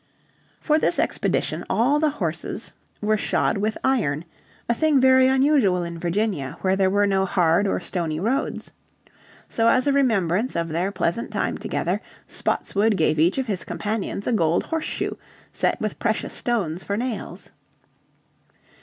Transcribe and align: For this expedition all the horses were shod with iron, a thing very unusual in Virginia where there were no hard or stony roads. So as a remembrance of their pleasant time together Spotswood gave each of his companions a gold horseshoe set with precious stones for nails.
For 0.59 0.79
this 0.79 0.97
expedition 0.97 1.63
all 1.69 1.99
the 1.99 2.09
horses 2.09 2.71
were 3.01 3.17
shod 3.17 3.59
with 3.59 3.77
iron, 3.83 4.25
a 4.67 4.73
thing 4.73 4.99
very 4.99 5.27
unusual 5.27 5.83
in 5.83 5.99
Virginia 5.99 6.57
where 6.61 6.75
there 6.75 6.89
were 6.89 7.05
no 7.05 7.23
hard 7.27 7.67
or 7.67 7.79
stony 7.79 8.19
roads. 8.19 8.71
So 9.47 9.67
as 9.67 9.85
a 9.85 9.93
remembrance 9.93 10.55
of 10.55 10.69
their 10.69 10.91
pleasant 10.91 11.29
time 11.29 11.55
together 11.55 12.01
Spotswood 12.27 12.97
gave 12.97 13.19
each 13.19 13.37
of 13.37 13.45
his 13.45 13.63
companions 13.63 14.25
a 14.25 14.33
gold 14.33 14.63
horseshoe 14.63 15.17
set 15.53 15.79
with 15.79 15.99
precious 15.99 16.33
stones 16.33 16.83
for 16.83 16.97
nails. 16.97 17.51